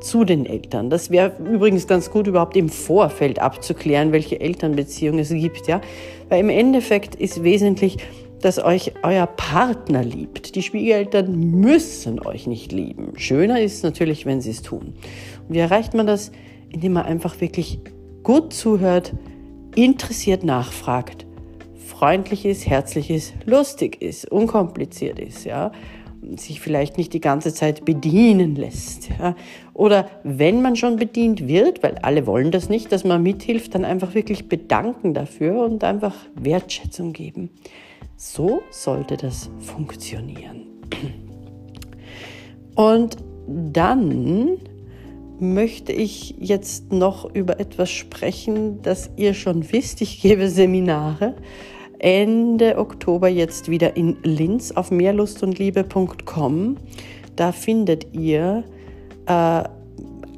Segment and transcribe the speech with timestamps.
[0.00, 0.90] zu den Eltern.
[0.90, 5.80] Das wäre übrigens ganz gut, überhaupt im Vorfeld abzuklären, welche Elternbeziehung es gibt, ja.
[6.28, 7.98] Weil im Endeffekt ist wesentlich,
[8.40, 10.54] dass euch euer Partner liebt.
[10.54, 13.12] Die Schwiegereltern müssen euch nicht lieben.
[13.16, 14.94] Schöner ist natürlich, wenn sie es tun.
[15.48, 16.30] Und wie erreicht man das?
[16.70, 17.80] Indem man einfach wirklich
[18.22, 19.14] gut zuhört,
[19.74, 21.26] interessiert nachfragt,
[21.86, 25.72] freundlich ist, herzlich ist, lustig ist, unkompliziert ist, ja
[26.36, 29.08] sich vielleicht nicht die ganze Zeit bedienen lässt.
[29.18, 29.34] Ja.
[29.74, 33.84] Oder wenn man schon bedient wird, weil alle wollen das nicht, dass man mithilft, dann
[33.84, 37.50] einfach wirklich bedanken dafür und einfach Wertschätzung geben.
[38.16, 40.66] So sollte das funktionieren.
[42.74, 44.58] Und dann
[45.40, 50.00] möchte ich jetzt noch über etwas sprechen, das ihr schon wisst.
[50.00, 51.34] Ich gebe Seminare
[51.98, 56.76] Ende Oktober jetzt wieder in Linz auf mehrlustundliebe.com.
[57.36, 58.64] Da findet ihr
[59.26, 59.62] äh,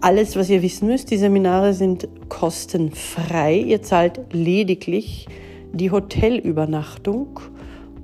[0.00, 1.10] alles, was ihr wissen müsst.
[1.10, 3.56] Die Seminare sind kostenfrei.
[3.56, 5.26] Ihr zahlt lediglich
[5.72, 7.40] die Hotelübernachtung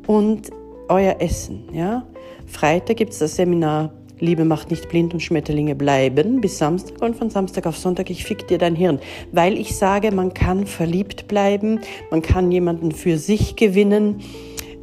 [0.06, 0.50] und
[0.88, 1.64] euer Essen.
[1.72, 2.06] Ja?
[2.46, 3.92] Freitag gibt es das Seminar
[4.24, 8.24] Liebe macht nicht blind und Schmetterlinge bleiben bis Samstag und von Samstag auf Sonntag, ich
[8.24, 8.98] fick dir dein Hirn.
[9.32, 11.80] Weil ich sage, man kann verliebt bleiben,
[12.10, 14.20] man kann jemanden für sich gewinnen,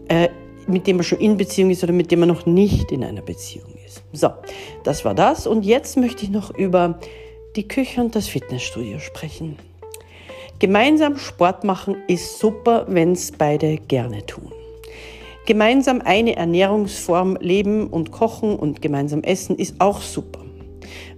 [0.08, 0.30] äh,
[0.68, 3.22] mit dem man schon in Beziehung ist oder mit dem man noch nicht in einer
[3.22, 4.04] Beziehung ist.
[4.14, 4.30] So,
[4.84, 5.48] das war das.
[5.48, 7.00] Und jetzt möchte ich noch über
[7.56, 9.58] die Küche und das Fitnessstudio sprechen.
[10.60, 14.52] Gemeinsam Sport machen ist super, wenn es beide gerne tun.
[15.46, 20.40] Gemeinsam eine Ernährungsform leben und kochen und gemeinsam essen ist auch super.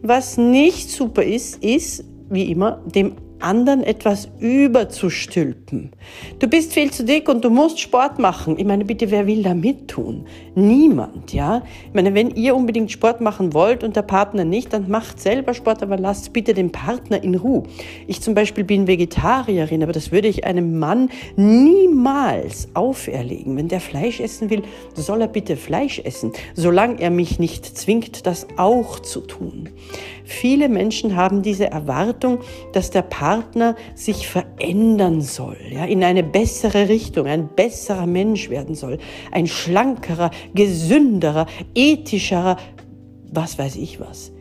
[0.02, 5.92] Was nicht super ist, ist, wie immer, dem anderen etwas überzustülpen.
[6.40, 8.58] Du bist viel zu dick und du musst Sport machen.
[8.58, 10.26] Ich meine, bitte, wer will da mittun?
[10.56, 11.64] Niemand, ja?
[11.88, 15.54] Ich meine, wenn ihr unbedingt Sport machen wollt und der Partner nicht, dann macht selber
[15.54, 17.64] Sport, aber lasst bitte den Partner in Ruhe.
[18.08, 23.58] Ich zum Beispiel bin Vegetarierin, aber das würde ich einem Mann niemals auferlegen.
[23.58, 24.64] Wenn der Fleisch essen will,
[24.96, 29.70] soll er bitte Fleisch essen, solange er mich nicht zwingt, das auch zu tun.
[30.26, 32.40] Viele Menschen haben diese Erwartung,
[32.72, 33.02] dass der
[33.34, 39.00] Partner sich verändern soll, ja, in eine bessere Richtung, ein besserer Mensch werden soll,
[39.32, 42.58] ein schlankerer, gesünderer, ethischerer,
[43.32, 44.34] was weiß ich was.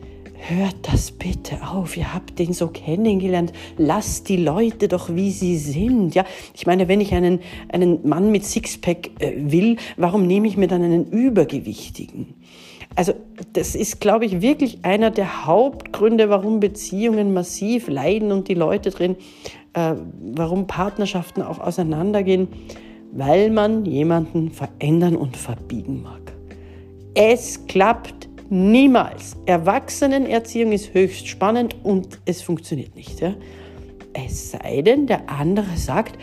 [0.47, 3.51] Hört das bitte auf, ihr habt den so kennengelernt.
[3.77, 6.13] Lasst die Leute doch, wie sie sind.
[6.13, 6.23] Ja,
[6.53, 7.39] ich meine, wenn ich einen,
[7.69, 12.35] einen Mann mit Sixpack äh, will, warum nehme ich mir dann einen Übergewichtigen?
[12.95, 13.13] Also
[13.53, 18.91] das ist, glaube ich, wirklich einer der Hauptgründe, warum Beziehungen massiv leiden und die Leute
[18.91, 19.15] drin,
[19.73, 19.95] äh,
[20.35, 22.47] warum Partnerschaften auch auseinandergehen,
[23.11, 26.21] weil man jemanden verändern und verbiegen mag.
[27.15, 29.37] Es klappt niemals.
[29.45, 33.19] Erwachsenenerziehung ist höchst spannend und es funktioniert nicht.
[33.19, 33.33] Ja?
[34.13, 36.17] Es sei denn, der andere sagt,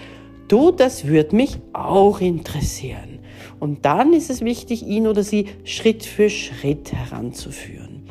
[0.50, 3.18] du, das würde mich auch interessieren.
[3.58, 8.02] Und dann ist es wichtig, ihn oder sie Schritt für Schritt heranzuführen.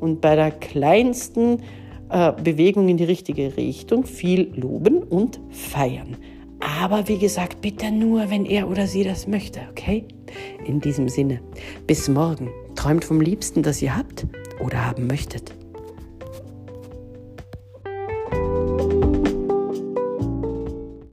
[0.00, 1.62] Und bei der kleinsten
[2.10, 6.16] äh, Bewegung in die richtige Richtung, viel loben und feiern.
[6.60, 10.04] Aber wie gesagt, bitte nur, wenn er oder sie das möchte, okay?
[10.66, 11.40] In diesem Sinne,
[11.86, 12.50] bis morgen.
[12.74, 14.26] Träumt vom Liebsten, das ihr habt
[14.60, 15.57] oder haben möchtet.